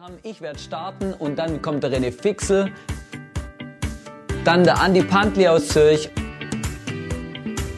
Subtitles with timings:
[0.00, 0.18] haben.
[0.24, 2.72] Ich werde starten und dann kommt der René Fixel,
[4.44, 6.10] dann der Andi Pantli aus Zürich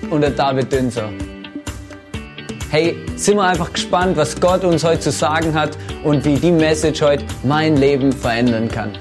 [0.09, 1.11] und der David Dünser.
[2.71, 6.53] Hey, sind wir einfach gespannt, was Gott uns heute zu sagen hat und wie die
[6.53, 8.97] Message heute mein Leben verändern kann.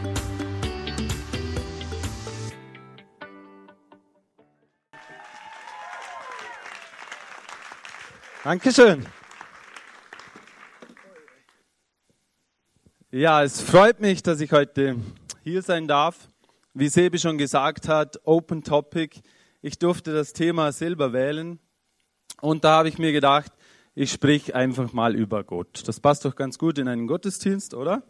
[8.43, 9.05] Dankeschön.
[13.17, 14.97] Ja, es freut mich, dass ich heute
[15.45, 16.27] hier sein darf.
[16.73, 19.21] Wie Sebi schon gesagt hat, Open Topic.
[19.61, 21.59] Ich durfte das Thema selber wählen.
[22.41, 23.53] Und da habe ich mir gedacht,
[23.93, 25.83] ich sprich einfach mal über Gott.
[25.87, 28.03] Das passt doch ganz gut in einen Gottesdienst, oder?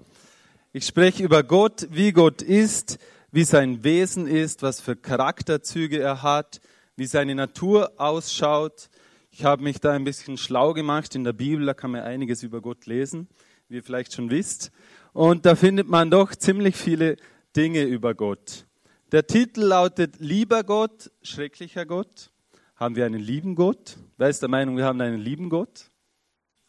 [0.74, 2.98] Ich spreche über Gott, wie Gott ist,
[3.32, 6.62] wie sein Wesen ist, was für Charakterzüge er hat,
[6.96, 8.90] wie seine Natur ausschaut.
[9.30, 12.42] Ich habe mich da ein bisschen schlau gemacht in der Bibel, da kann man einiges
[12.42, 13.28] über Gott lesen,
[13.68, 14.72] wie ihr vielleicht schon wisst.
[15.14, 17.18] Und da findet man doch ziemlich viele
[17.56, 18.66] Dinge über Gott.
[19.12, 22.32] Der Titel lautet Lieber Gott, schrecklicher Gott.
[22.76, 23.98] Haben wir einen lieben Gott?
[24.18, 25.90] Wer ist der Meinung, wir haben einen lieben Gott?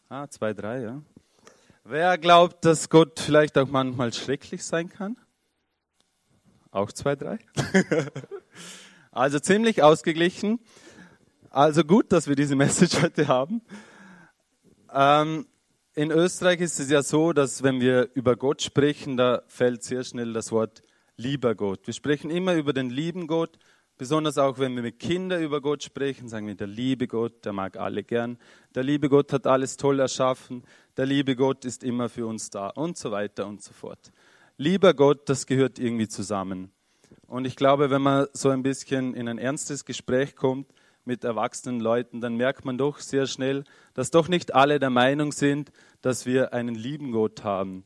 [0.09, 1.01] Ah, zwei, drei, ja.
[1.83, 5.17] Wer glaubt, dass Gott vielleicht auch manchmal schrecklich sein kann?
[6.71, 7.39] Auch zwei, drei.
[9.11, 10.59] also ziemlich ausgeglichen.
[11.49, 13.61] Also gut, dass wir diese Message heute haben.
[14.93, 15.47] Ähm,
[15.97, 20.03] in Österreich ist es ja so, dass wenn wir über Gott sprechen, da fällt sehr
[20.03, 20.83] schnell das Wort
[21.15, 21.87] lieber Gott.
[21.87, 23.57] Wir sprechen immer über den lieben Gott,
[23.97, 27.51] besonders auch wenn wir mit Kindern über Gott sprechen, sagen wir, der liebe Gott, der
[27.51, 28.37] mag alle gern.
[28.75, 30.63] Der liebe Gott hat alles toll erschaffen.
[30.97, 34.11] Der liebe Gott ist immer für uns da und so weiter und so fort.
[34.57, 36.71] Lieber Gott, das gehört irgendwie zusammen.
[37.25, 40.71] Und ich glaube, wenn man so ein bisschen in ein ernstes Gespräch kommt,
[41.07, 43.63] mit erwachsenen Leuten, dann merkt man doch sehr schnell,
[43.93, 47.85] dass doch nicht alle der Meinung sind, dass wir einen lieben Gott haben.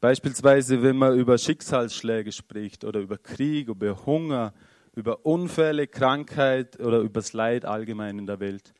[0.00, 4.54] Beispielsweise, wenn man über Schicksalsschläge spricht oder über Krieg, über Hunger,
[4.94, 8.72] über Unfälle, Krankheit oder über das Leid allgemein in der Welt,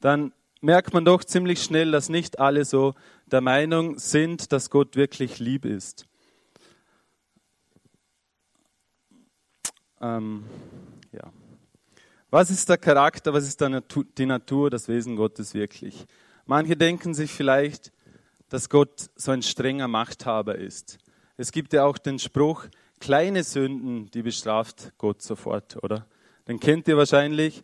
[0.00, 2.94] dann merkt man doch ziemlich schnell, dass nicht alle so
[3.26, 6.06] der Meinung sind, dass Gott wirklich lieb ist.
[10.00, 10.44] Ähm,
[11.12, 11.32] ja.
[12.34, 16.04] Was ist der Charakter, was ist die Natur, das Wesen Gottes wirklich?
[16.46, 17.92] Manche denken sich vielleicht,
[18.48, 20.98] dass Gott so ein strenger Machthaber ist.
[21.36, 22.64] Es gibt ja auch den Spruch,
[22.98, 26.08] kleine Sünden, die bestraft Gott sofort, oder?
[26.48, 27.62] Den kennt ihr wahrscheinlich.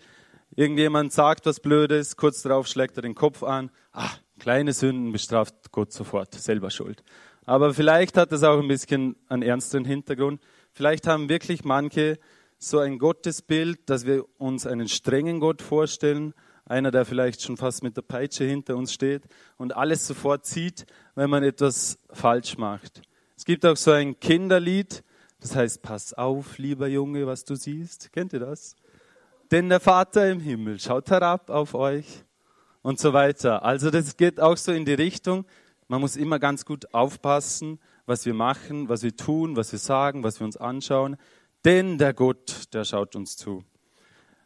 [0.54, 3.72] Irgendjemand sagt was Blödes, kurz darauf schlägt er den Kopf an.
[3.90, 7.02] Ah, kleine Sünden bestraft Gott sofort, selber schuld.
[7.44, 10.40] Aber vielleicht hat es auch ein bisschen einen ernsteren Hintergrund.
[10.70, 12.20] Vielleicht haben wirklich manche
[12.62, 16.34] so ein Gottesbild, dass wir uns einen strengen Gott vorstellen,
[16.66, 19.22] einer, der vielleicht schon fast mit der Peitsche hinter uns steht
[19.56, 20.84] und alles sofort sieht,
[21.14, 23.00] wenn man etwas falsch macht.
[23.34, 25.02] Es gibt auch so ein Kinderlied,
[25.40, 28.12] das heißt, pass auf, lieber Junge, was du siehst.
[28.12, 28.76] Kennt ihr das?
[29.50, 32.24] Denn der Vater im Himmel schaut herab auf euch
[32.82, 33.64] und so weiter.
[33.64, 35.46] Also das geht auch so in die Richtung,
[35.88, 40.22] man muss immer ganz gut aufpassen, was wir machen, was wir tun, was wir sagen,
[40.22, 41.16] was wir uns anschauen,
[41.64, 43.64] denn der Gott, der schaut uns zu.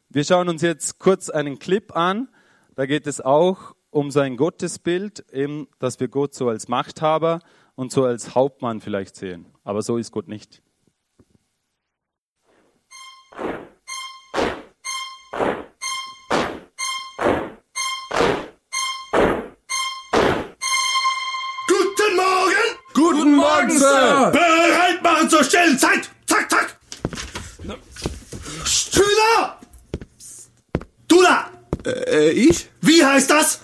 [0.09, 2.29] Wir schauen uns jetzt kurz einen Clip an.
[2.75, 7.41] Da geht es auch um so ein Gottesbild, eben, dass wir Gott so als Machthaber
[7.77, 9.47] und so als Hauptmann vielleicht sehen.
[9.63, 10.63] Aber so ist Gott nicht.
[21.69, 22.79] Guten Morgen!
[22.95, 24.31] Guten Morgen, Sir!
[24.33, 26.45] Bereit machen zur Stellenzeit zack!
[28.65, 29.59] Schüler!
[31.09, 31.51] Du da!
[31.87, 32.69] Äh, ich?
[32.81, 33.61] Wie heißt das?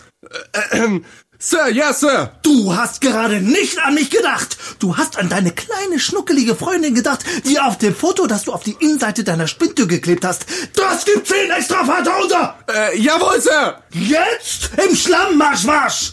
[0.72, 1.04] Ähm,
[1.38, 2.32] Sir, ja, Sir.
[2.42, 4.58] Du hast gerade nicht an mich gedacht.
[4.78, 8.62] Du hast an deine kleine schnuckelige Freundin gedacht, die auf dem Foto, das du auf
[8.62, 10.44] die Innenseite deiner Spindtür geklebt hast.
[10.76, 12.58] Das gibt zehn extra Vaterunser!
[12.68, 13.82] Äh, jawohl, Sir.
[13.94, 16.12] Jetzt im Schlamm marsch, marsch!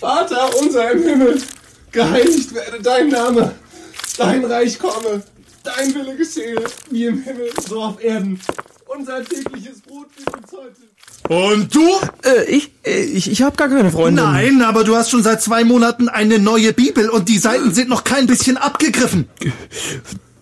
[0.00, 1.40] Vater unser im Himmel,
[1.92, 3.54] geheiligt werde dein Name,
[4.18, 5.22] dein Reich komme,
[5.62, 8.40] dein Wille geschehe, wie im Himmel, so auf Erden.
[8.86, 10.93] Unser tägliches Brot gib uns heute.
[11.28, 11.86] Und du?
[12.22, 14.24] Äh, ich, äh, ich, ich habe gar keine Freundin.
[14.24, 17.88] Nein, aber du hast schon seit zwei Monaten eine neue Bibel und die Seiten sind
[17.88, 19.28] noch kein bisschen abgegriffen.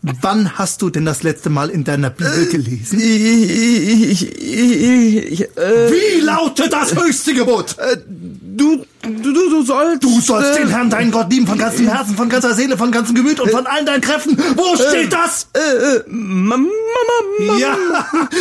[0.02, 2.99] Wann hast du denn das letzte Mal in deiner Bibel gelesen?
[2.99, 7.76] Ich, ich, ich, ich, äh, Wie lautet das höchste Gebot?
[8.52, 10.02] Äh, du, du, du, du sollst.
[10.02, 12.90] Du sollst äh, den Herrn, deinen Gott lieben von ganzem Herzen, von ganzer Seele, von
[12.90, 14.37] ganzem Gemüt und von allen deinen Kräften.
[14.56, 15.49] Wo steht das?
[15.54, 16.66] Äh, äh, Mama,
[17.46, 17.76] Mama, Ja,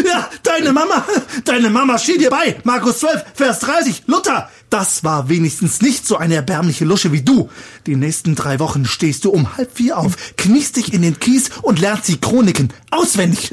[0.05, 1.05] ja, deine Mama,
[1.45, 2.59] deine Mama steht dir bei.
[2.63, 4.03] Markus 12, Vers 30.
[4.07, 7.49] Luther, Das war wenigstens nicht so eine erbärmliche Lusche wie du.
[7.87, 11.49] Die nächsten drei Wochen stehst du um halb vier auf, kniest dich in den Kies
[11.61, 13.51] und lernst die Chroniken auswendig.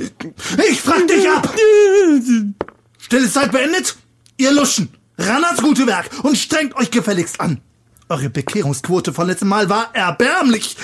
[0.71, 1.53] Ich frag dich ab!
[2.99, 3.97] Stille Zeit beendet?
[4.37, 7.61] Ihr Luschen, ran ans gute Werk und strengt euch gefälligst an.
[8.09, 10.77] Eure Bekehrungsquote von letztem Mal war erbärmlich.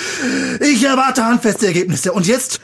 [0.60, 2.12] Ich erwarte handfeste Ergebnisse.
[2.12, 2.60] Und jetzt?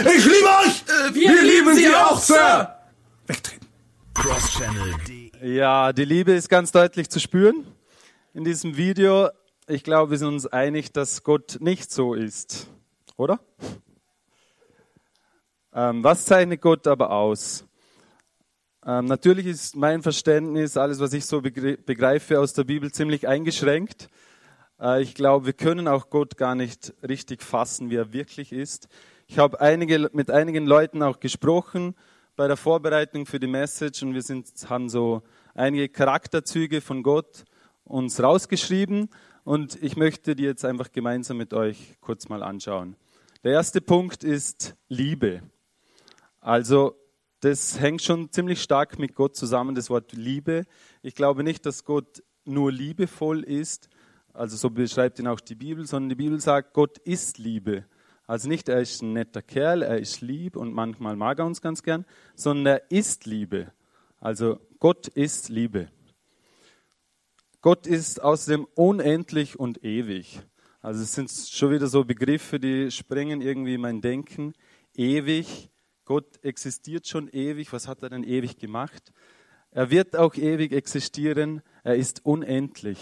[0.00, 0.84] Ich liebe euch!
[1.14, 2.76] Wir, lieben Sie auch, Sir!
[3.26, 3.66] Wegtreten.
[5.42, 7.64] Ja, die Liebe ist ganz deutlich zu spüren
[8.34, 9.28] in diesem Video.
[9.68, 12.68] Ich glaube, wir sind uns einig, dass Gott nicht so ist,
[13.16, 13.40] oder?
[15.74, 17.64] Ähm, was zeichnet Gott aber aus?
[18.84, 24.08] Ähm, natürlich ist mein Verständnis, alles, was ich so begreife aus der Bibel, ziemlich eingeschränkt.
[24.80, 28.88] Äh, ich glaube, wir können auch Gott gar nicht richtig fassen, wie er wirklich ist.
[29.28, 31.94] Ich habe einige, mit einigen Leuten auch gesprochen
[32.34, 35.22] bei der Vorbereitung für die Message und wir sind, haben so
[35.54, 37.44] einige Charakterzüge von Gott
[37.84, 39.10] uns rausgeschrieben
[39.44, 42.96] und ich möchte die jetzt einfach gemeinsam mit euch kurz mal anschauen.
[43.44, 45.42] Der erste Punkt ist Liebe.
[46.40, 46.96] Also
[47.42, 50.64] das hängt schon ziemlich stark mit Gott zusammen, das Wort Liebe.
[51.02, 53.88] Ich glaube nicht, dass Gott nur liebevoll ist,
[54.32, 57.84] also so beschreibt ihn auch die Bibel, sondern die Bibel sagt, Gott ist Liebe.
[58.26, 61.60] Also nicht, er ist ein netter Kerl, er ist lieb und manchmal mag er uns
[61.60, 62.06] ganz gern,
[62.36, 63.72] sondern er ist Liebe.
[64.20, 65.88] Also Gott ist Liebe.
[67.60, 70.40] Gott ist außerdem unendlich und ewig.
[70.80, 74.54] Also es sind schon wieder so Begriffe, die sprengen irgendwie mein Denken.
[74.94, 75.71] Ewig,
[76.04, 77.72] Gott existiert schon ewig.
[77.72, 79.12] Was hat er denn ewig gemacht?
[79.70, 81.62] Er wird auch ewig existieren.
[81.84, 82.98] Er ist unendlich.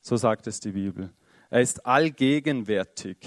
[0.00, 1.12] So sagt es die Bibel.
[1.50, 3.18] Er ist allgegenwärtig.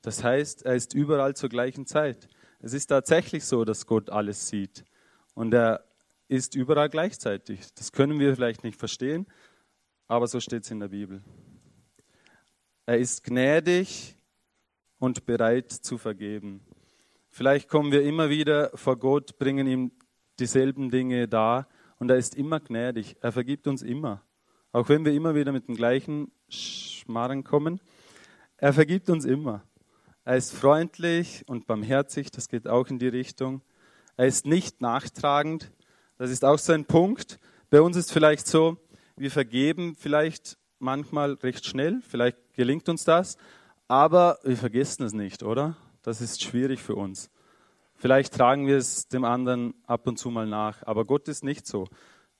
[0.00, 2.28] Das heißt, er ist überall zur gleichen Zeit.
[2.60, 4.84] Es ist tatsächlich so, dass Gott alles sieht.
[5.34, 5.84] Und er
[6.28, 7.60] ist überall gleichzeitig.
[7.74, 9.26] Das können wir vielleicht nicht verstehen,
[10.08, 11.22] aber so steht es in der Bibel.
[12.86, 14.16] Er ist gnädig
[14.98, 16.64] und bereit zu vergeben.
[17.34, 19.90] Vielleicht kommen wir immer wieder vor Gott, bringen ihm
[20.38, 21.66] dieselben Dinge dar
[21.98, 23.16] und er ist immer gnädig.
[23.22, 24.22] Er vergibt uns immer.
[24.70, 27.80] Auch wenn wir immer wieder mit dem gleichen Schmarren kommen,
[28.58, 29.64] er vergibt uns immer.
[30.26, 33.62] Er ist freundlich und barmherzig, das geht auch in die Richtung.
[34.18, 35.72] Er ist nicht nachtragend,
[36.18, 37.38] das ist auch so ein Punkt.
[37.70, 38.76] Bei uns ist vielleicht so,
[39.16, 43.38] wir vergeben vielleicht manchmal recht schnell, vielleicht gelingt uns das,
[43.88, 45.78] aber wir vergessen es nicht, oder?
[46.02, 47.30] Das ist schwierig für uns.
[47.94, 51.66] Vielleicht tragen wir es dem anderen ab und zu mal nach, aber Gott ist nicht
[51.66, 51.86] so.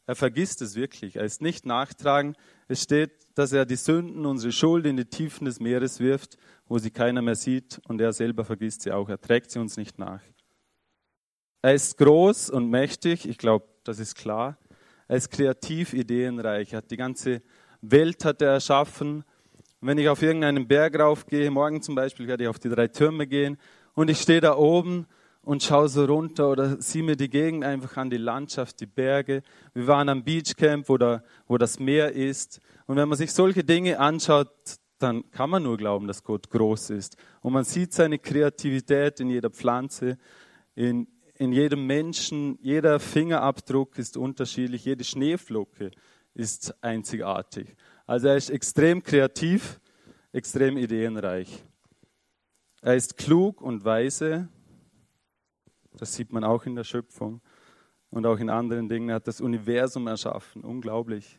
[0.06, 1.17] Er vergisst es wirklich.
[1.17, 2.37] Er ist nicht nachtragend.
[2.67, 6.37] Es steht, dass er die Sünden, unsere Schuld in die Tiefen des Meeres wirft,
[6.67, 9.09] wo sie keiner mehr sieht und er selber vergisst sie auch.
[9.09, 10.23] Er trägt sie uns nicht nach.
[11.62, 14.59] Er ist groß und mächtig, ich glaube, das ist klar.
[15.06, 16.73] Er ist kreativ, ideenreich.
[16.73, 17.43] Er hat die ganze
[17.81, 19.25] Welt hat er erschaffen
[19.82, 23.26] wenn ich auf irgendeinen Berg raufgehe, morgen zum Beispiel werde ich auf die drei Türme
[23.26, 23.58] gehen
[23.94, 25.06] und ich stehe da oben
[25.43, 29.43] und schaue so runter oder sieh mir die Gegend einfach an, die Landschaft, die Berge.
[29.75, 32.61] Wir waren am Beachcamp, wo, da, wo das Meer ist.
[32.87, 34.50] Und wenn man sich solche Dinge anschaut,
[35.00, 37.17] dann kann man nur glauben, dass Gott groß ist.
[37.40, 40.17] Und man sieht seine Kreativität in jeder Pflanze,
[40.76, 41.08] in,
[41.38, 42.56] in jedem Menschen.
[42.62, 45.90] Jeder Fingerabdruck ist unterschiedlich, jede Schneeflocke
[46.35, 47.76] ist einzigartig.
[48.06, 49.81] Also er ist extrem kreativ,
[50.32, 51.64] extrem ideenreich.
[52.81, 54.49] Er ist klug und weise.
[55.94, 57.40] Das sieht man auch in der Schöpfung
[58.11, 59.11] und auch in anderen Dingen.
[59.11, 60.64] Er hat das Universum erschaffen.
[60.64, 61.38] Unglaublich.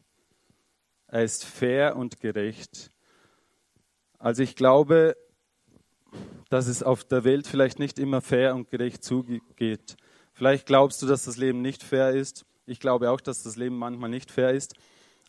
[1.08, 2.92] Er ist fair und gerecht.
[4.20, 5.18] Also ich glaube,
[6.50, 9.98] dass es auf der Welt vielleicht nicht immer fair und gerecht zugeht.
[10.32, 12.46] Vielleicht glaubst du, dass das Leben nicht fair ist.
[12.66, 14.76] Ich glaube auch, dass das Leben manchmal nicht fair ist.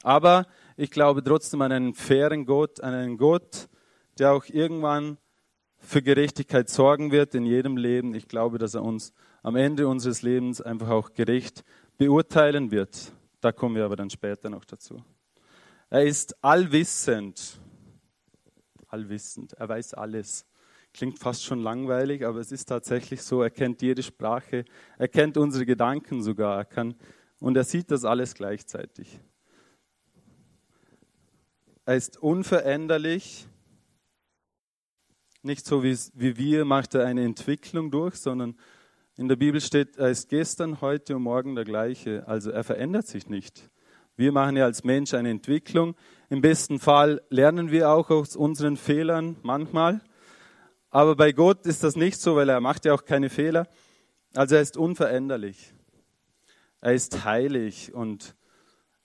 [0.03, 3.69] Aber ich glaube trotzdem an einen fairen Gott, an einen Gott,
[4.19, 5.19] der auch irgendwann
[5.79, 8.15] für Gerechtigkeit sorgen wird in jedem Leben.
[8.15, 9.13] Ich glaube, dass er uns
[9.43, 11.65] am Ende unseres Lebens einfach auch gerecht
[11.99, 13.13] beurteilen wird.
[13.41, 15.05] Da kommen wir aber dann später noch dazu.
[15.91, 17.61] Er ist allwissend.
[18.89, 19.53] Allwissend.
[19.53, 20.47] Er weiß alles.
[20.93, 23.43] Klingt fast schon langweilig, aber es ist tatsächlich so.
[23.43, 24.65] Er kennt jede Sprache.
[24.97, 26.57] Er kennt unsere Gedanken sogar.
[26.57, 26.95] Er kann,
[27.39, 29.21] und er sieht das alles gleichzeitig.
[31.87, 33.47] Er ist unveränderlich.
[35.43, 38.57] Nicht so wie, wie wir macht er eine Entwicklung durch, sondern
[39.17, 42.27] in der Bibel steht, er ist gestern, heute und morgen der gleiche.
[42.27, 43.71] Also er verändert sich nicht.
[44.17, 45.95] Wir machen ja als Mensch eine Entwicklung.
[46.31, 50.01] Im besten Fall lernen wir auch aus unseren Fehlern manchmal.
[50.89, 53.69] Aber bei Gott ist das nicht so, weil er macht ja auch keine Fehler.
[54.35, 55.75] Also er ist unveränderlich.
[56.81, 58.35] Er ist heilig und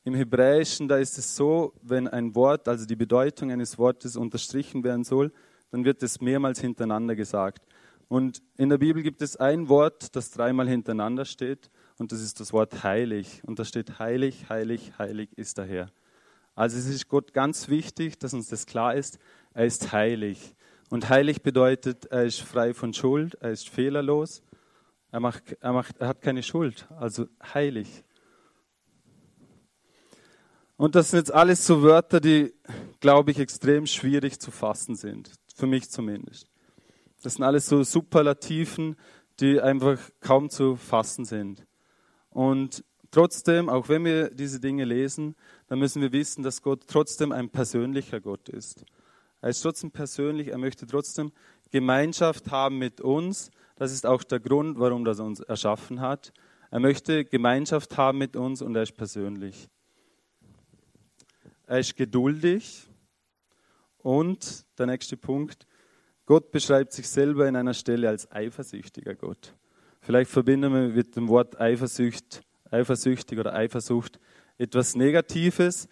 [0.10, 4.84] im Hebräischen, da ist es so, wenn ein Wort, also die Bedeutung eines Wortes unterstrichen
[4.84, 5.32] werden soll,
[5.72, 7.64] dann wird es mehrmals hintereinander gesagt.
[8.08, 12.40] Und in der Bibel gibt es ein Wort, das dreimal hintereinander steht, und das ist
[12.40, 13.44] das Wort heilig.
[13.46, 15.92] Und da steht heilig, heilig, heilig ist der Herr.
[16.56, 19.20] Also es ist Gott ganz wichtig, dass uns das klar ist,
[19.54, 20.56] er ist heilig.
[20.90, 24.42] Und heilig bedeutet, er ist frei von Schuld, er ist fehlerlos,
[25.12, 28.04] er, macht, er, macht, er hat keine Schuld, also heilig.
[30.80, 32.54] Und das sind jetzt alles so Wörter, die,
[33.02, 36.50] glaube ich, extrem schwierig zu fassen sind, für mich zumindest.
[37.22, 38.96] Das sind alles so Superlativen,
[39.42, 41.68] die einfach kaum zu fassen sind.
[42.30, 45.36] Und trotzdem, auch wenn wir diese Dinge lesen,
[45.68, 48.86] dann müssen wir wissen, dass Gott trotzdem ein persönlicher Gott ist.
[49.42, 51.34] Er ist trotzdem persönlich, er möchte trotzdem
[51.72, 53.52] Gemeinschaft haben mit uns.
[53.76, 56.32] Das ist auch der Grund, warum er uns erschaffen hat.
[56.72, 59.68] Er möchte Gemeinschaft haben mit uns und er ist persönlich.
[61.70, 62.90] Er ist geduldig
[64.00, 65.68] und der nächste Punkt,
[66.26, 69.54] Gott beschreibt sich selber in einer Stelle als eifersüchtiger Gott.
[70.02, 74.20] Vielleicht verbinden wir mit dem Wort Eifersucht, eifersüchtig oder Eifersucht
[74.58, 75.88] etwas Negatives,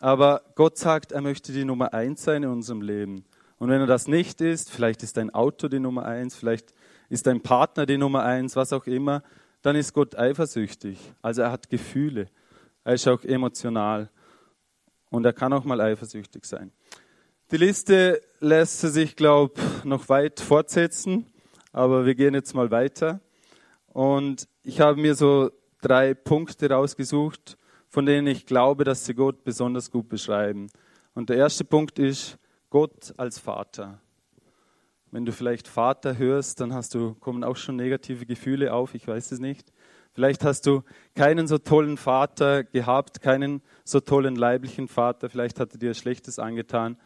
[0.00, 3.24] aber Gott sagt, er möchte die Nummer eins sein in unserem Leben.
[3.56, 6.74] Und wenn er das nicht ist, vielleicht ist dein Auto die Nummer eins, vielleicht
[7.08, 9.22] ist dein Partner die Nummer eins, was auch immer,
[9.62, 10.98] dann ist Gott eifersüchtig.
[11.22, 12.28] Also er hat Gefühle.
[12.84, 14.10] Er ist auch emotional.
[15.12, 16.72] Und er kann auch mal eifersüchtig sein.
[17.50, 21.26] Die Liste lässt sich, glaube ich, noch weit fortsetzen,
[21.70, 23.20] aber wir gehen jetzt mal weiter.
[23.88, 25.50] Und ich habe mir so
[25.82, 27.58] drei Punkte rausgesucht,
[27.90, 30.68] von denen ich glaube, dass sie Gott besonders gut beschreiben.
[31.12, 32.38] Und der erste Punkt ist
[32.70, 34.00] Gott als Vater.
[35.10, 39.06] Wenn du vielleicht Vater hörst, dann hast du, kommen auch schon negative Gefühle auf, ich
[39.06, 39.74] weiß es nicht.
[40.14, 40.82] Vielleicht hast du
[41.14, 46.38] keinen so tollen Vater gehabt, keinen so tollen leiblichen Vater, vielleicht hat er dir Schlechtes
[46.38, 46.98] angetan.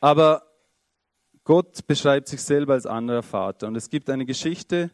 [0.00, 0.42] Aber
[1.44, 3.66] Gott beschreibt sich selber als anderer Vater.
[3.66, 4.90] Und es gibt eine Geschichte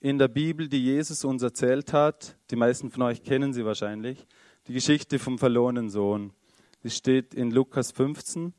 [0.00, 2.36] in der Bibel, die Jesus uns erzählt hat.
[2.50, 4.26] Die meisten von euch kennen sie wahrscheinlich
[4.68, 6.32] die Geschichte vom verlorenen Sohn.
[6.84, 8.52] Die steht in Lukas 15.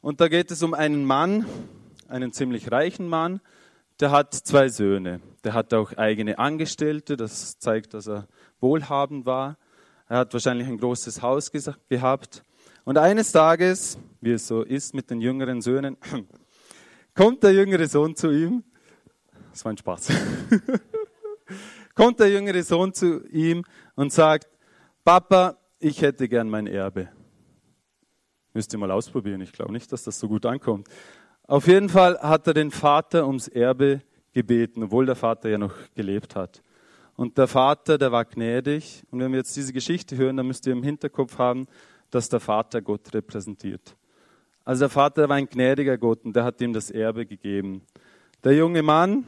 [0.00, 1.46] Und da geht es um einen Mann,
[2.08, 3.40] einen ziemlich reichen Mann,
[3.98, 5.20] der hat zwei Söhne.
[5.46, 8.26] Der hat auch eigene Angestellte, das zeigt, dass er
[8.58, 9.56] wohlhabend war.
[10.08, 12.44] Er hat wahrscheinlich ein großes Haus gehabt.
[12.82, 15.98] Und eines Tages, wie es so ist mit den jüngeren Söhnen,
[17.14, 18.64] kommt der jüngere Sohn zu ihm.
[19.52, 20.08] Das war ein Spaß.
[21.94, 24.48] kommt der jüngere Sohn zu ihm und sagt,
[25.04, 27.08] Papa, ich hätte gern mein Erbe.
[28.52, 29.42] Müsst ihr mal ausprobieren.
[29.42, 30.88] Ich glaube nicht, dass das so gut ankommt.
[31.44, 34.02] Auf jeden Fall hat er den Vater ums Erbe
[34.36, 36.62] gebeten, obwohl der Vater ja noch gelebt hat.
[37.16, 39.02] Und der Vater, der war gnädig.
[39.10, 41.66] Und wenn wir jetzt diese Geschichte hören, dann müsst ihr im Hinterkopf haben,
[42.10, 43.96] dass der Vater Gott repräsentiert.
[44.62, 47.80] Also der Vater war ein gnädiger Gott und der hat ihm das Erbe gegeben.
[48.44, 49.24] Der junge Mann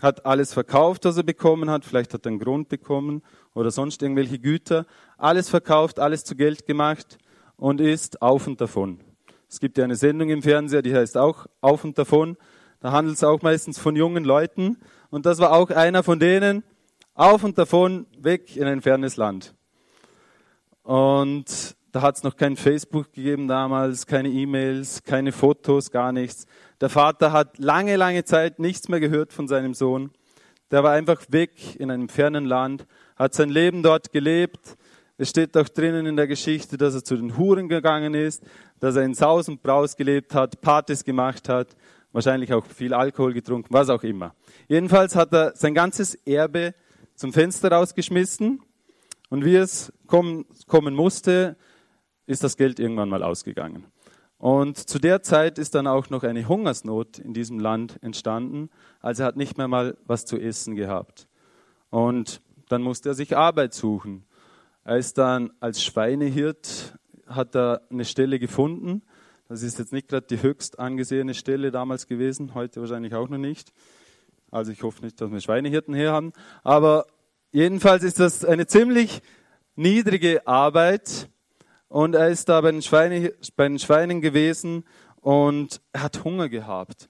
[0.00, 1.84] hat alles verkauft, was er bekommen hat.
[1.84, 3.22] Vielleicht hat er einen Grund bekommen
[3.52, 4.86] oder sonst irgendwelche Güter,
[5.18, 7.18] alles verkauft, alles zu Geld gemacht
[7.58, 9.00] und ist auf und davon.
[9.50, 12.38] Es gibt ja eine Sendung im Fernseher, die heißt auch Auf und davon.
[12.86, 14.76] Da handelt es auch meistens von jungen Leuten.
[15.10, 16.62] Und das war auch einer von denen,
[17.14, 19.56] auf und davon, weg in ein fernes Land.
[20.84, 26.46] Und da hat es noch kein Facebook gegeben damals, keine E-Mails, keine Fotos, gar nichts.
[26.80, 30.12] Der Vater hat lange, lange Zeit nichts mehr gehört von seinem Sohn.
[30.70, 34.76] Der war einfach weg in einem fernen Land, hat sein Leben dort gelebt.
[35.18, 38.44] Es steht auch drinnen in der Geschichte, dass er zu den Huren gegangen ist,
[38.78, 41.74] dass er in Saus und Braus gelebt hat, Partys gemacht hat,
[42.16, 44.34] wahrscheinlich auch viel Alkohol getrunken, was auch immer.
[44.68, 46.74] Jedenfalls hat er sein ganzes Erbe
[47.14, 48.62] zum Fenster rausgeschmissen
[49.28, 51.58] und wie es kommen, kommen musste,
[52.24, 53.84] ist das Geld irgendwann mal ausgegangen.
[54.38, 58.70] Und zu der Zeit ist dann auch noch eine Hungersnot in diesem Land entstanden.
[59.00, 61.28] Also er hat nicht mehr mal was zu essen gehabt.
[61.90, 64.24] Und dann musste er sich Arbeit suchen.
[64.84, 69.02] Er ist dann als Schweinehirt, hat er eine Stelle gefunden.
[69.48, 73.38] Das ist jetzt nicht gerade die höchst angesehene Stelle damals gewesen, heute wahrscheinlich auch noch
[73.38, 73.72] nicht.
[74.50, 76.32] Also ich hoffe nicht, dass wir Schweinehirten hier haben.
[76.64, 77.06] Aber
[77.52, 79.22] jedenfalls ist das eine ziemlich
[79.76, 81.28] niedrige Arbeit.
[81.86, 84.84] Und er ist da bei den, Schweine, bei den Schweinen gewesen
[85.20, 87.08] und er hat Hunger gehabt.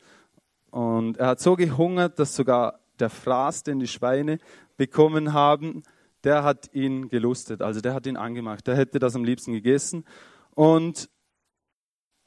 [0.71, 4.39] Und er hat so gehungert, dass sogar der Fraß, den die Schweine
[4.77, 5.85] bekommen haben,
[6.23, 8.67] der hat ihn gelustet, also der hat ihn angemacht.
[8.67, 10.05] Der hätte das am liebsten gegessen.
[10.55, 11.09] Und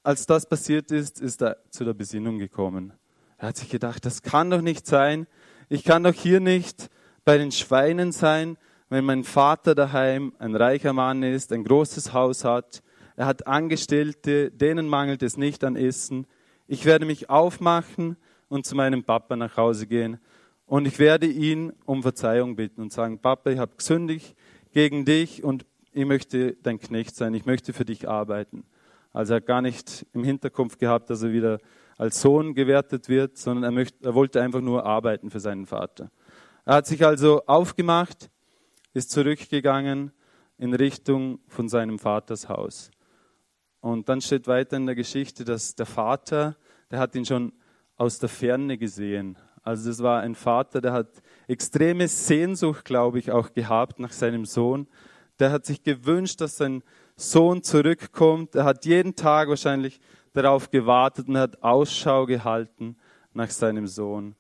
[0.04, 2.94] als das passiert ist, ist er zu der Besinnung gekommen.
[3.38, 5.28] Er hat sich gedacht, das kann doch nicht sein.
[5.70, 6.90] Ich kann doch hier nicht
[7.26, 8.58] bei den Schweinen sein,
[8.90, 12.82] wenn mein Vater daheim ein reicher Mann ist, ein großes Haus hat,
[13.20, 16.26] er hat Angestellte, denen mangelt es nicht an Essen.
[16.68, 18.16] Ich werde mich aufmachen
[18.48, 20.20] und zu meinem Papa nach Hause gehen
[20.66, 24.38] und ich werde ihn um Verzeihung bitten und sagen, Papa, ich habe gesündigt
[24.72, 28.64] gegen dich und ich möchte dein Knecht sein, ich möchte für dich arbeiten.
[29.12, 31.60] Also er hat gar nicht im Hinterkopf gehabt, dass er wieder
[31.98, 36.12] als Sohn gewertet wird, sondern er, möchte, er wollte einfach nur arbeiten für seinen Vater.
[36.66, 38.30] Er hat sich also aufgemacht,
[38.94, 40.12] ist zurückgegangen
[40.58, 42.92] in Richtung von seinem Vaters Haus.
[43.82, 46.58] Und dann steht weiter in der Geschichte, dass der Vater,
[46.92, 47.54] der hat ihn schon
[47.96, 49.38] aus der Ferne gesehen.
[49.64, 51.08] Also das war ein Vater, der hat
[51.48, 54.88] extreme Sehnsucht, glaube ich, auch gehabt nach seinem Sohn.
[55.40, 56.84] Der hat sich gewünscht, dass sein
[57.20, 58.56] Sohn zurückkommt.
[58.56, 60.00] Er hat jeden Tag wahrscheinlich
[60.32, 62.96] darauf gewartet und hat Ausschau gehalten
[63.34, 64.36] nach seinem Sohn.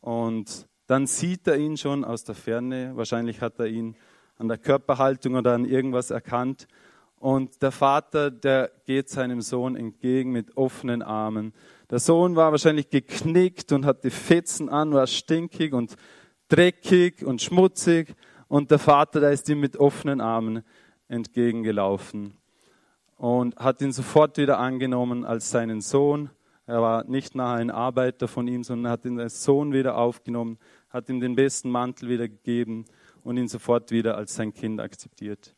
[0.00, 2.92] Und dann sieht er ihn schon aus der Ferne.
[2.94, 3.96] Wahrscheinlich hat er ihn
[4.38, 6.68] an der Körperhaltung oder an irgendwas erkannt.
[7.16, 11.52] Und der Vater, der geht seinem Sohn entgegen mit offenen Armen.
[11.90, 15.96] Der Sohn war wahrscheinlich geknickt und hatte Fetzen an, war stinkig und
[16.48, 18.14] dreckig und schmutzig.
[18.48, 20.64] Und der Vater, der ist ihm mit offenen Armen
[21.12, 22.38] entgegengelaufen
[23.16, 26.30] und hat ihn sofort wieder angenommen als seinen Sohn.
[26.66, 30.58] Er war nicht nachher ein Arbeiter von ihm, sondern hat ihn als Sohn wieder aufgenommen,
[30.88, 32.86] hat ihm den besten Mantel wieder gegeben
[33.22, 35.54] und ihn sofort wieder als sein Kind akzeptiert.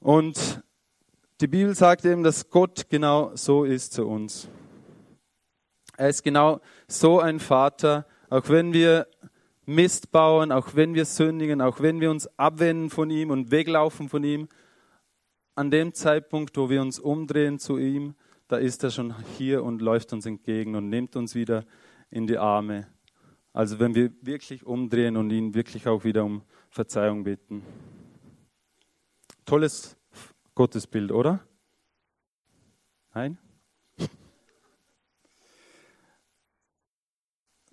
[0.00, 0.62] Und
[1.40, 4.48] die Bibel sagt eben, dass Gott genau so ist zu uns.
[5.96, 9.06] Er ist genau so ein Vater, auch wenn wir
[9.66, 14.08] Mist bauen, auch wenn wir sündigen, auch wenn wir uns abwenden von ihm und weglaufen
[14.08, 14.48] von ihm,
[15.54, 18.14] an dem Zeitpunkt, wo wir uns umdrehen zu ihm,
[18.48, 21.64] da ist er schon hier und läuft uns entgegen und nimmt uns wieder
[22.10, 22.88] in die Arme.
[23.52, 27.62] Also wenn wir wirklich umdrehen und ihn wirklich auch wieder um Verzeihung bitten.
[29.44, 29.96] Tolles
[30.54, 31.40] Gottesbild, oder?
[33.14, 33.38] Nein?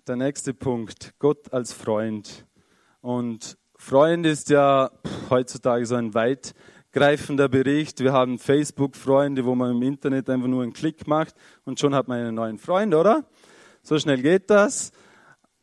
[0.08, 2.44] Der nächste Punkt, Gott als Freund.
[3.02, 4.90] Und Freund ist ja
[5.30, 6.54] heutzutage so ein weit
[6.90, 8.00] greifender Bericht.
[8.00, 12.08] Wir haben Facebook-Freunde, wo man im Internet einfach nur einen Klick macht und schon hat
[12.08, 13.28] man einen neuen Freund, oder?
[13.84, 14.90] So schnell geht das.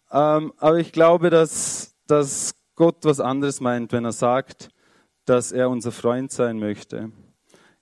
[0.09, 4.69] Ähm, aber ich glaube, dass, dass Gott was anderes meint, wenn er sagt,
[5.25, 7.11] dass er unser Freund sein möchte.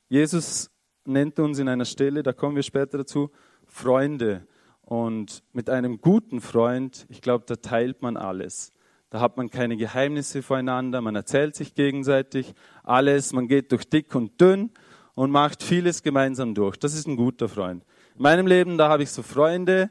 [0.10, 0.72] Jesus
[1.06, 3.30] nennt uns in einer Stelle, da kommen wir später dazu,
[3.67, 4.48] Freunde.
[4.88, 8.71] Und mit einem guten Freund, ich glaube, da teilt man alles.
[9.10, 14.15] Da hat man keine Geheimnisse voreinander, man erzählt sich gegenseitig alles, man geht durch dick
[14.15, 14.71] und dünn
[15.13, 16.78] und macht vieles gemeinsam durch.
[16.78, 17.84] Das ist ein guter Freund.
[18.15, 19.89] In meinem Leben, da habe ich so Freunde,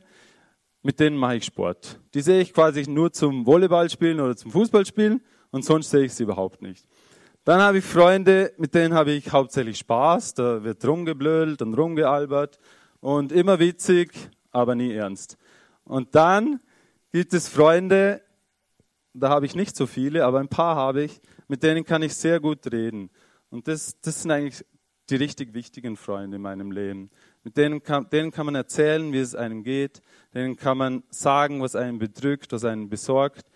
[0.83, 2.01] mit denen mache ich Sport.
[2.15, 6.23] Die sehe ich quasi nur zum Volleyballspielen oder zum Fußballspielen und sonst sehe ich sie
[6.23, 6.89] überhaupt nicht.
[7.45, 12.59] Dann habe ich Freunde, mit denen habe ich hauptsächlich Spaß, da wird rumgeblödelt und rumgealbert
[13.01, 15.37] und immer witzig, aber nie ernst.
[15.85, 16.61] Und dann
[17.13, 18.23] gibt es Freunde,
[19.13, 22.15] da habe ich nicht so viele, aber ein paar habe ich, mit denen kann ich
[22.15, 23.11] sehr gut reden.
[23.51, 24.65] Und das, das sind eigentlich
[25.11, 27.11] die richtig wichtigen Freunde in meinem Leben.
[27.45, 30.01] Mit denen kann, denen kann man erzählen, wie es einem geht.
[30.35, 33.47] Denen kann man sagen, was einen bedrückt, was einen besorgt.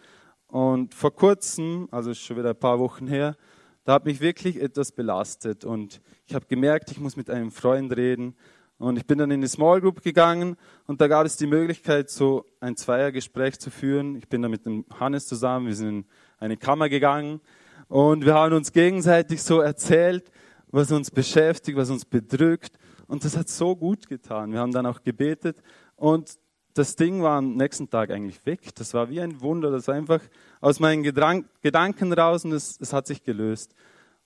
[0.46, 3.36] Und vor kurzem, also schon wieder ein paar Wochen her,
[3.84, 5.64] da hat mich wirklich etwas belastet.
[5.64, 8.36] Und ich habe gemerkt, ich muss mit einem Freund reden.
[8.80, 12.08] Und ich bin dann in die Small Group gegangen und da gab es die Möglichkeit,
[12.08, 14.16] so ein Zweiergespräch zu führen.
[14.16, 16.04] Ich bin da mit dem Hannes zusammen, wir sind in
[16.38, 17.42] eine Kammer gegangen
[17.88, 20.32] und wir haben uns gegenseitig so erzählt,
[20.68, 22.78] was uns beschäftigt, was uns bedrückt.
[23.06, 24.52] Und das hat so gut getan.
[24.52, 25.58] Wir haben dann auch gebetet
[25.96, 26.38] und
[26.72, 28.74] das Ding war am nächsten Tag eigentlich weg.
[28.76, 29.70] Das war wie ein Wunder.
[29.70, 30.22] Das war einfach
[30.62, 33.74] aus meinen Gedanken raus und es hat sich gelöst.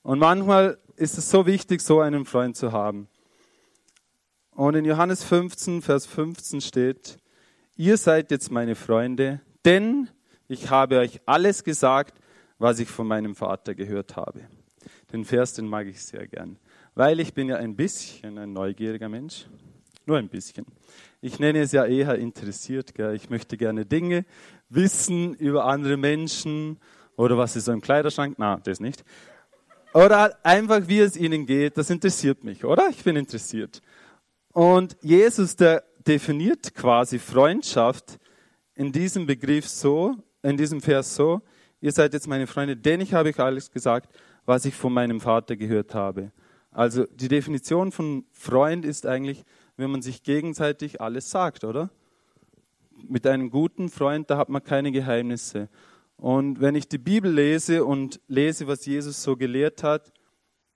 [0.03, 3.09] Und manchmal ist es so wichtig, so einen Freund zu haben.
[4.55, 7.19] Und in Johannes 15, Vers 15 steht,
[7.77, 10.09] ihr seid jetzt meine Freunde, denn
[10.47, 12.15] ich habe euch alles gesagt,
[12.59, 14.43] was ich von meinem Vater gehört habe.
[15.13, 16.57] Den Vers, den mag ich sehr gern,
[16.95, 19.47] weil ich bin ja ein bisschen ein neugieriger Mensch,
[20.07, 20.67] nur ein bisschen.
[21.21, 22.95] Ich nenne es ja eher interessiert.
[22.95, 23.17] Gell?
[23.17, 24.25] Ich möchte gerne Dinge
[24.69, 26.79] wissen über andere Menschen
[27.17, 28.37] oder was ist so im Kleiderschrank.
[28.39, 29.05] Na, das nicht.
[29.95, 31.77] Oder einfach, wie es ihnen geht.
[31.77, 32.89] Das interessiert mich, oder?
[32.91, 33.81] Ich bin interessiert.
[34.55, 38.21] Und Jesus, der definiert quasi Freundschaft
[38.77, 40.15] in diesem Begriff so,
[40.45, 41.43] in diesem Vers so,
[41.81, 44.15] ihr seid jetzt meine Freunde, denn ich habe euch alles gesagt,
[44.47, 46.31] was ich von meinem Vater gehört habe.
[46.71, 49.45] Also die Definition von Freund ist eigentlich,
[49.77, 51.91] wenn man sich gegenseitig alles sagt, oder?
[53.09, 55.69] Mit einem guten Freund, da hat man keine Geheimnisse.
[56.17, 60.13] Und wenn ich die Bibel lese und lese, was Jesus so gelehrt hat,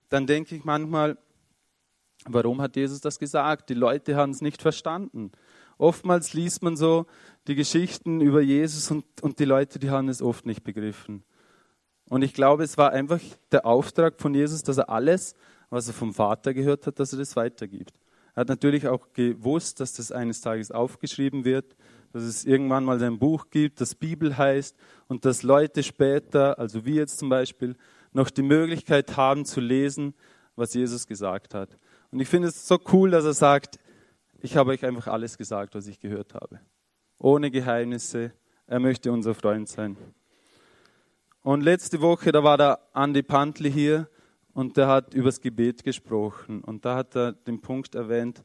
[0.09, 1.17] dann denke ich manchmal,
[2.33, 3.69] warum hat Jesus das gesagt?
[3.69, 5.31] Die Leute haben es nicht verstanden.
[5.77, 7.05] Oftmals liest man so
[7.47, 11.23] die Geschichten über Jesus und, und die Leute, die haben es oft nicht begriffen.
[12.09, 13.19] Und ich glaube, es war einfach
[13.51, 15.35] der Auftrag von Jesus, dass er alles,
[15.69, 17.93] was er vom Vater gehört hat, dass er das weitergibt.
[18.35, 21.75] Er hat natürlich auch gewusst, dass das eines Tages aufgeschrieben wird,
[22.11, 24.75] dass es irgendwann mal ein Buch gibt, das Bibel heißt
[25.07, 27.75] und dass Leute später, also wir jetzt zum Beispiel,
[28.11, 30.15] noch die Möglichkeit haben zu lesen,
[30.55, 31.77] was Jesus gesagt hat.
[32.11, 33.79] Und ich finde es so cool, dass er sagt,
[34.41, 36.59] ich habe euch einfach alles gesagt, was ich gehört habe.
[37.17, 38.31] Ohne Geheimnisse.
[38.67, 39.97] Er möchte unser Freund sein.
[41.41, 44.07] Und letzte Woche, da war der Andi Pantli hier
[44.53, 46.61] und der hat übers Gebet gesprochen.
[46.61, 48.43] Und da hat er den Punkt erwähnt,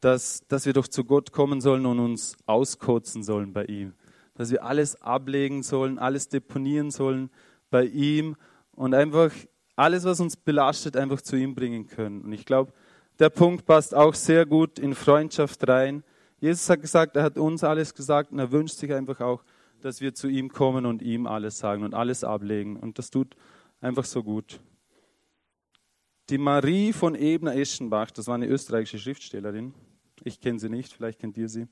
[0.00, 3.94] dass, dass wir doch zu Gott kommen sollen und uns auskotzen sollen bei ihm.
[4.34, 7.30] Dass wir alles ablegen sollen, alles deponieren sollen
[7.70, 8.36] bei ihm
[8.72, 9.32] und einfach
[9.74, 12.22] alles, was uns belastet, einfach zu ihm bringen können.
[12.22, 12.72] Und ich glaube,
[13.18, 16.04] der Punkt passt auch sehr gut in Freundschaft rein.
[16.40, 19.42] Jesus hat gesagt, er hat uns alles gesagt und er wünscht sich einfach auch,
[19.80, 22.76] dass wir zu ihm kommen und ihm alles sagen und alles ablegen.
[22.76, 23.36] Und das tut
[23.80, 24.60] einfach so gut.
[26.30, 29.74] Die Marie von Ebner-Eschenbach, das war eine österreichische Schriftstellerin.
[30.24, 31.66] Ich kenne sie nicht, vielleicht kennt ihr sie.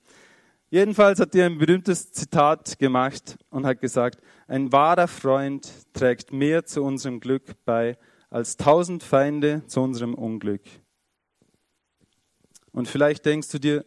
[0.70, 6.64] Jedenfalls hat ihr ein berühmtes Zitat gemacht und hat gesagt, ein wahrer Freund trägt mehr
[6.64, 7.98] zu unserem Glück bei
[8.30, 10.62] als tausend Feinde zu unserem Unglück.
[12.76, 13.86] Und vielleicht denkst du dir,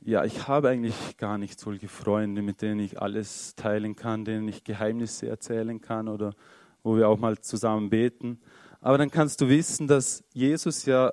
[0.00, 4.48] ja, ich habe eigentlich gar nicht solche Freunde, mit denen ich alles teilen kann, denen
[4.48, 6.34] ich Geheimnisse erzählen kann oder
[6.82, 8.40] wo wir auch mal zusammen beten.
[8.80, 11.12] Aber dann kannst du wissen, dass Jesus ja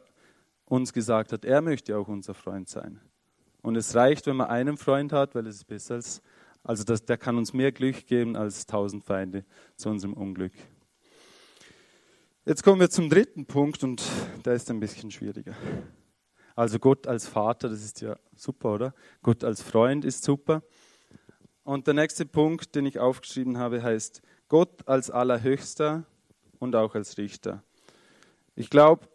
[0.65, 2.99] uns gesagt hat, er möchte auch unser Freund sein.
[3.61, 6.23] Und es reicht, wenn man einen Freund hat, weil es ist besser als,
[6.63, 10.53] also das, der kann uns mehr Glück geben als tausend Feinde zu unserem Unglück.
[12.43, 14.01] Jetzt kommen wir zum dritten Punkt und
[14.45, 15.53] der ist ein bisschen schwieriger.
[16.55, 18.93] Also Gott als Vater, das ist ja super, oder?
[19.21, 20.63] Gott als Freund ist super.
[21.63, 26.03] Und der nächste Punkt, den ich aufgeschrieben habe, heißt Gott als Allerhöchster
[26.59, 27.63] und auch als Richter.
[28.55, 29.07] Ich glaube,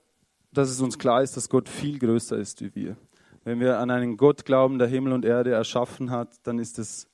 [0.53, 2.97] dass es uns klar ist, dass Gott viel größer ist wie wir.
[3.45, 7.09] Wenn wir an einen Gott glauben, der Himmel und Erde erschaffen hat, dann ist das,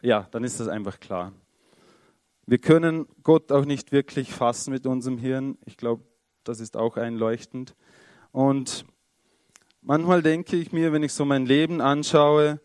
[0.00, 1.32] ja, dann ist das einfach klar.
[2.46, 5.58] Wir können Gott auch nicht wirklich fassen mit unserem Hirn.
[5.64, 6.04] Ich glaube,
[6.44, 7.74] das ist auch einleuchtend.
[8.30, 8.84] Und
[9.84, 12.60] Manchmal denke ich mir, wenn ich so mein Leben anschaue,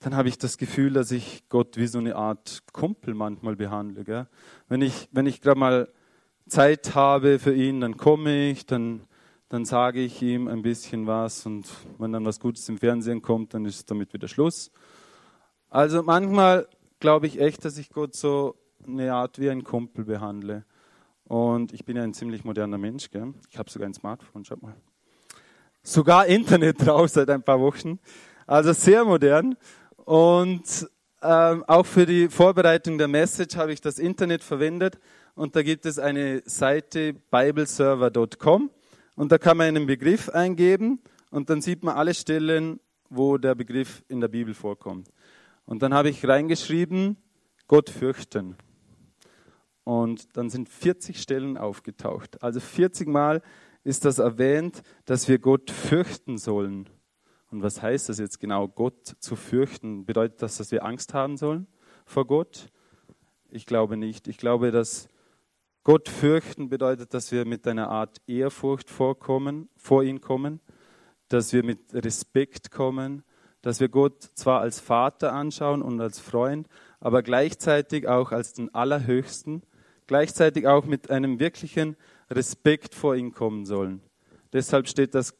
[0.00, 4.04] dann habe ich das Gefühl, dass ich Gott wie so eine Art Kumpel manchmal behandle.
[4.04, 4.26] Gell?
[4.68, 5.92] Wenn ich, wenn ich gerade mal
[6.48, 9.02] Zeit habe für ihn, dann komme ich, dann,
[9.50, 11.66] dann sage ich ihm ein bisschen was und
[11.98, 14.70] wenn dann was Gutes im Fernsehen kommt, dann ist damit wieder Schluss.
[15.68, 16.66] Also manchmal
[17.00, 18.56] glaube ich echt, dass ich Gott so
[18.86, 20.64] eine Art wie ein Kumpel behandle.
[21.24, 23.10] Und ich bin ja ein ziemlich moderner Mensch.
[23.10, 23.34] Gell?
[23.50, 24.74] Ich habe sogar ein Smartphone, schaut mal
[25.82, 27.98] sogar Internet drauf seit ein paar Wochen.
[28.46, 29.56] Also sehr modern.
[29.96, 30.88] Und
[31.22, 34.98] ähm, auch für die Vorbereitung der Message habe ich das Internet verwendet.
[35.34, 38.70] Und da gibt es eine Seite bibleserver.com.
[39.14, 43.54] Und da kann man einen Begriff eingeben und dann sieht man alle Stellen, wo der
[43.54, 45.08] Begriff in der Bibel vorkommt.
[45.66, 47.16] Und dann habe ich reingeschrieben,
[47.68, 48.56] Gott fürchten.
[49.84, 52.42] Und dann sind 40 Stellen aufgetaucht.
[52.42, 53.42] Also 40 Mal
[53.84, 56.88] ist das erwähnt, dass wir Gott fürchten sollen.
[57.50, 60.06] Und was heißt das jetzt genau, Gott zu fürchten?
[60.06, 61.66] Bedeutet das, dass wir Angst haben sollen
[62.04, 62.68] vor Gott?
[63.50, 64.28] Ich glaube nicht.
[64.28, 65.08] Ich glaube, dass
[65.84, 70.60] Gott fürchten bedeutet, dass wir mit einer Art Ehrfurcht vorkommen, vor ihn kommen,
[71.28, 73.24] dass wir mit Respekt kommen,
[73.62, 76.68] dass wir Gott zwar als Vater anschauen und als Freund,
[77.00, 79.62] aber gleichzeitig auch als den Allerhöchsten,
[80.06, 81.96] gleichzeitig auch mit einem wirklichen
[82.34, 84.00] Respekt vor ihn kommen sollen.
[84.52, 85.34] Deshalb steht das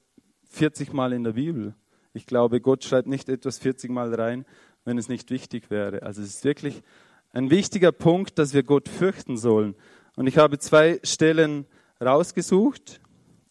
[0.51, 1.75] 40 Mal in der Bibel.
[2.15, 4.45] Ich glaube, Gott schreibt nicht etwas 40 Mal rein,
[4.85, 6.03] wenn es nicht wichtig wäre.
[6.03, 6.83] Also es ist wirklich
[7.31, 9.75] ein wichtiger Punkt, dass wir Gott fürchten sollen.
[10.17, 11.67] Und ich habe zwei Stellen
[12.01, 13.01] rausgesucht.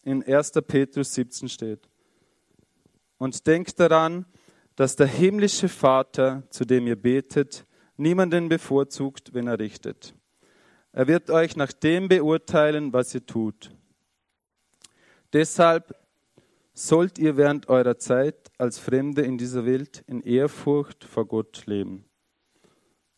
[0.04, 0.52] In 1.
[0.66, 1.88] Petrus 17 steht.
[3.18, 4.26] Und denkt daran,
[4.74, 10.14] dass der himmlische Vater, zu dem ihr betet, niemanden bevorzugt, wenn er richtet.
[10.92, 13.70] Er wird euch nach dem beurteilen, was ihr tut.
[15.32, 15.94] Deshalb
[16.74, 22.04] sollt ihr während eurer Zeit als Fremde in dieser Welt in Ehrfurcht vor Gott leben.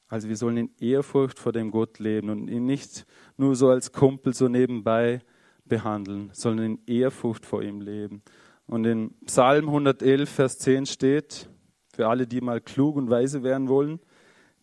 [0.06, 3.04] Also wir sollen in Ehrfurcht vor dem Gott leben und ihn nicht
[3.36, 5.20] nur so als Kumpel so nebenbei
[5.64, 8.22] behandeln, sondern in Ehrfurcht vor ihm leben.
[8.66, 11.48] Und in Psalm 111, Vers 10 steht,
[11.92, 14.00] für alle, die mal klug und weise werden wollen,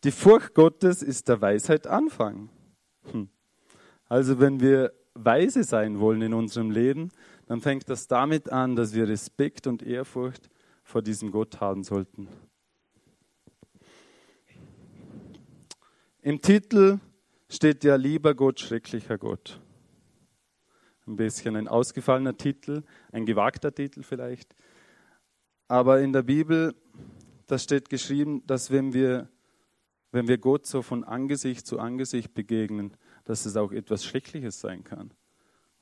[0.04, 2.50] Die Furcht Gottes ist der Weisheit Anfang.
[3.12, 3.30] Hm.
[4.08, 7.10] Also wenn wir weise sein wollen in unserem Leben,
[7.48, 10.50] dann fängt das damit an, dass wir Respekt und Ehrfurcht
[10.84, 12.28] vor diesem Gott haben sollten.
[16.22, 17.00] Im Titel
[17.50, 19.60] steht ja lieber Gott, schrecklicher Gott.
[21.08, 24.56] Ein bisschen ein ausgefallener Titel, ein gewagter Titel vielleicht.
[25.68, 26.76] Aber in der Bibel,
[27.48, 29.30] da steht geschrieben, dass wenn wir,
[30.12, 32.96] wenn wir Gott so von Angesicht zu Angesicht begegnen,
[33.26, 35.14] dass es auch etwas Schreckliches sein kann.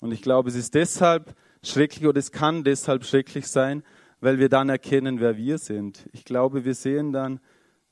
[0.02, 3.84] Und ich glaube, es ist deshalb schrecklich oder es kann deshalb schrecklich sein,
[4.22, 6.08] weil wir dann erkennen, wer wir sind.
[6.13, 7.39] Ich glaube, wir sehen dann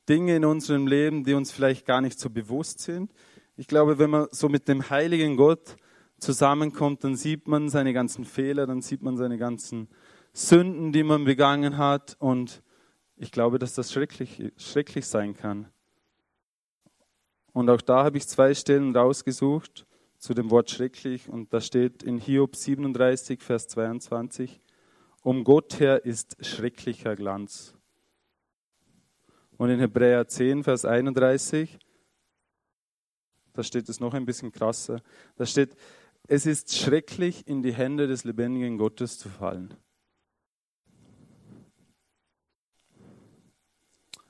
[0.08, 3.12] Dinge in unserem Leben, die uns vielleicht gar nicht so bewusst sind.
[3.58, 5.76] Ich glaube, wenn man so mit dem heiligen Gott
[6.20, 9.90] zusammenkommt, dann sieht man seine ganzen Fehler, dann sieht man seine ganzen
[10.34, 12.16] Sünden, die man begangen hat.
[12.20, 12.62] Und
[13.16, 15.68] ich glaube, dass das schrecklich, schrecklich sein kann.
[17.58, 19.88] Und auch da habe ich zwei Stellen rausgesucht
[20.20, 21.28] zu dem Wort schrecklich.
[21.28, 24.62] Und da steht in Hiob 37, Vers 22,
[25.24, 27.74] um Gott her ist schrecklicher Glanz.
[29.58, 31.80] Und in Hebräer 10, Vers 31,
[33.54, 35.02] da steht es noch ein bisschen krasser,
[35.36, 35.76] da steht,
[36.28, 39.74] es ist schrecklich, in die Hände des lebendigen Gottes zu fallen.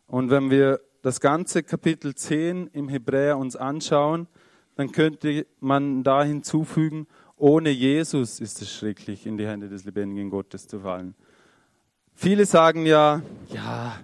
[0.05, 4.27] Und wenn wir das ganze Kapitel 10 im Hebräer uns anschauen,
[4.75, 10.29] dann könnte man da hinzufügen, ohne Jesus ist es schrecklich, in die Hände des lebendigen
[10.29, 11.15] Gottes zu fallen.
[12.13, 13.99] Viele sagen ja, ja,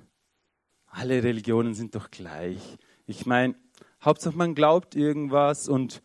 [0.88, 2.78] alle Religionen sind doch gleich.
[3.08, 3.56] Ich meine,
[4.04, 6.04] Hauptsache man glaubt irgendwas und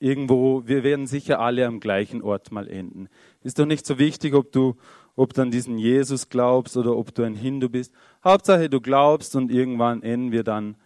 [0.00, 3.08] irgendwo, wir werden sicher alle am gleichen Ort mal enden.
[3.42, 4.76] Ist doch nicht so wichtig, ob du,
[5.16, 7.92] ob du an diesen Jesus glaubst oder ob du ein Hindu bist.
[8.22, 10.76] Hauptsache du glaubst und irgendwann enden wir dann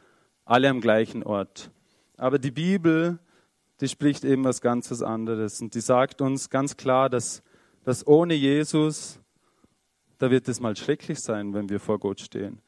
[0.44, 1.70] alle am gleichen Ort.
[2.16, 3.18] Aber die Bibel,
[3.80, 7.42] die spricht eben was ganz was anderes und die sagt uns ganz klar, dass,
[7.84, 9.20] dass ohne Jesus,
[10.18, 12.60] da wird es mal schrecklich sein, wenn wir vor Gott stehen.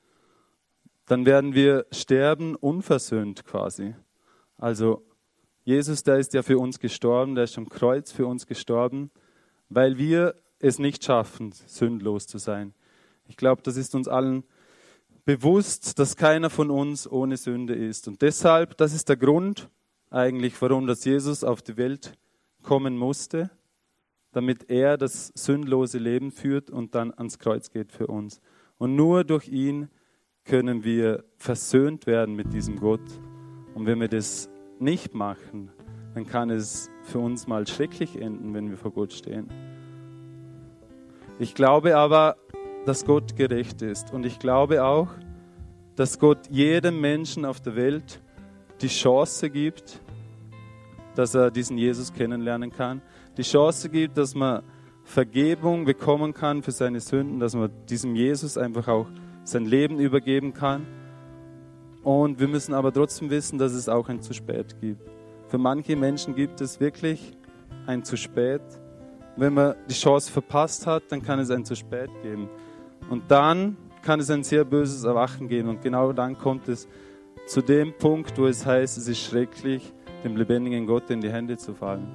[1.07, 3.95] Dann werden wir sterben unversöhnt quasi.
[4.57, 5.03] Also
[5.65, 9.11] Jesus, der ist ja für uns gestorben, der ist am Kreuz für uns gestorben,
[9.69, 12.75] weil wir es nicht schaffen, sündlos zu sein.
[13.27, 14.45] Ich glaube, das ist uns allen
[15.25, 18.09] bewusst, dass keiner von uns ohne Sünde ist.
[18.09, 19.69] Und deshalb, das ist der Grund
[20.11, 22.13] eigentlich, warum das Jesus auf die Welt
[22.63, 23.51] kommen musste,
[24.33, 28.41] damit er das sündlose Leben führt und dann ans Kreuz geht für uns.
[28.79, 29.89] Und nur durch ihn
[30.45, 33.01] können wir versöhnt werden mit diesem Gott.
[33.75, 35.71] Und wenn wir das nicht machen,
[36.15, 39.49] dann kann es für uns mal schrecklich enden, wenn wir vor Gott stehen.
[41.41, 42.37] Ich glaube aber,
[42.85, 44.13] dass Gott gerecht ist.
[44.13, 45.09] Und ich glaube auch,
[45.97, 48.21] dass Gott jedem Menschen auf der Welt
[48.83, 50.03] die Chance gibt,
[51.15, 53.01] dass er diesen Jesus kennenlernen kann.
[53.39, 54.63] Die Chance gibt, dass man
[55.05, 59.07] Vergebung bekommen kann für seine Sünden, dass man diesem Jesus einfach auch
[59.45, 60.87] sein Leben übergeben kann.
[62.03, 65.01] Und wir müssen aber trotzdem wissen, dass es auch ein zu spät gibt.
[65.49, 67.33] Für manche Menschen gibt es wirklich
[67.87, 68.61] ein zu spät.
[69.37, 72.49] Wenn man die Chance verpasst hat, dann kann es ein zu spät geben.
[73.09, 75.69] Und dann kann es ein sehr böses Erwachen geben.
[75.69, 76.89] Und genau dann kommt es
[77.47, 79.93] zu dem Punkt, wo es heißt, es ist schrecklich,
[80.25, 82.07] dem lebendigen Gott in die Hände zu fallen.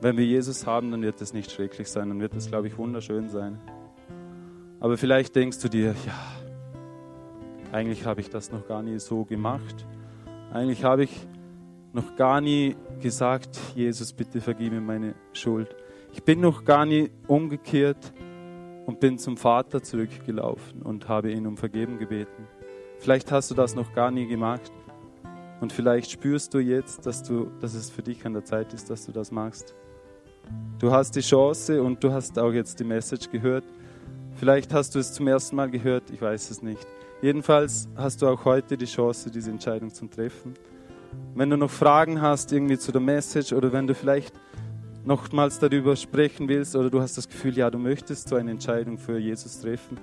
[0.00, 2.76] Wenn wir Jesus haben, dann wird es nicht schrecklich sein, dann wird es, glaube ich,
[2.76, 3.58] wunderschön sein.
[4.80, 9.86] Aber vielleicht denkst du dir, ja, eigentlich habe ich das noch gar nie so gemacht.
[10.52, 11.26] Eigentlich habe ich
[11.92, 15.74] noch gar nie gesagt, Jesus, bitte vergib mir meine Schuld.
[16.14, 18.12] Ich bin noch gar nie umgekehrt
[18.86, 22.46] und bin zum Vater zurückgelaufen und habe ihn um Vergeben gebeten.
[23.00, 24.70] Vielleicht hast du das noch gar nie gemacht
[25.60, 28.90] und vielleicht spürst du jetzt, dass, du, dass es für dich an der Zeit ist,
[28.90, 29.74] dass du das machst.
[30.78, 33.64] Du hast die Chance und du hast auch jetzt die Message gehört.
[34.36, 36.86] Vielleicht hast du es zum ersten Mal gehört, ich weiß es nicht.
[37.22, 40.54] Jedenfalls hast du auch heute die Chance, diese Entscheidung zu treffen.
[41.34, 44.32] Wenn du noch Fragen hast irgendwie zu der Message oder wenn du vielleicht
[45.04, 48.98] nochmals darüber sprechen willst oder du hast das Gefühl, ja, du möchtest so eine Entscheidung
[48.98, 49.98] für Jesus treffen,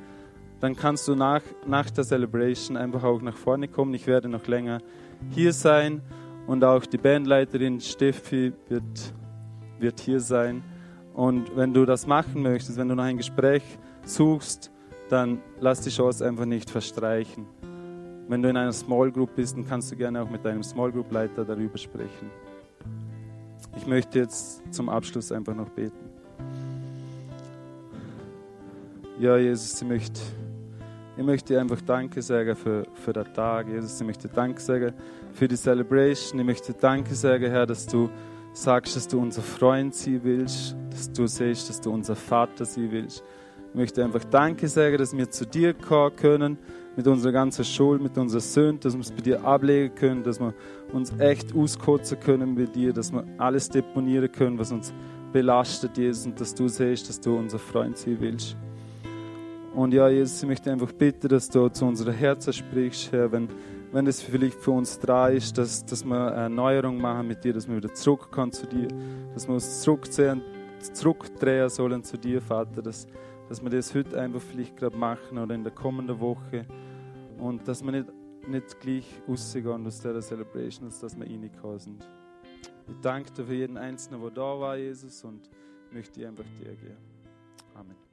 [0.60, 3.94] dann kannst du nach, nach der Celebration einfach auch nach vorne kommen.
[3.96, 4.80] Ich werde noch länger
[5.32, 6.02] hier sein
[6.46, 9.14] und auch die Bandleiterin Steffi wird,
[9.80, 10.64] wird hier sein.
[11.14, 13.64] Und wenn du das machen möchtest, wenn du noch ein Gespräch
[14.06, 14.72] suchst,
[15.10, 17.46] dann lass die Chance einfach nicht verstreichen.
[18.28, 20.92] Wenn du in einer Small Group bist, dann kannst du gerne auch mit deinem Small
[20.92, 22.30] Group Leiter darüber sprechen.
[23.78, 26.10] Ich möchte jetzt zum Abschluss einfach noch beten.
[29.20, 30.20] Ja, Jesus, ich möchte
[31.18, 34.00] Ich möchte einfach Danke sagen für, für den Tag, Jesus.
[34.00, 34.94] Ich möchte Danke sagen
[35.34, 36.40] für die Celebration.
[36.40, 38.10] Ich möchte Danke sagen, Herr, dass du
[38.54, 42.92] sagst, dass du unser Freund sein willst, dass du siehst, dass du unser Vater sein
[42.92, 43.24] willst.
[43.70, 46.58] Ich möchte einfach Danke sagen, dass wir zu dir kommen können,
[46.96, 50.40] mit unserer ganzen Schuld, mit unseren Sünden, dass wir es bei dir ablegen können, dass
[50.40, 50.54] wir
[50.92, 54.94] uns echt auskotzen können bei dir, dass wir alles deponieren können, was uns
[55.32, 58.58] belastet, Jesus, und dass du siehst, dass du unser Freund sein willst.
[59.74, 63.48] Und ja, Jesus, ich möchte einfach bitten, dass du zu unseren Herzen sprichst, Herr, wenn,
[63.94, 67.54] wenn es vielleicht für uns dran ist, dass, dass wir eine Erneuerung machen mit dir,
[67.54, 68.90] dass wir wieder zurückkommen zu dir,
[69.34, 73.08] dass wir uns zurückdrehen sollen zu dir, Vater, dass,
[73.52, 76.66] dass wir das heute einfach vielleicht gerade machen oder in der kommenden Woche
[77.38, 78.08] und dass wir nicht,
[78.48, 82.08] nicht gleich rausgehen aus dieser Celebration, als dass wir reingekommen sind.
[82.88, 85.50] Ich danke dir für jeden Einzelnen, der da war, Jesus, und
[85.92, 86.96] möchte dir einfach dir geben.
[87.76, 88.11] Amen.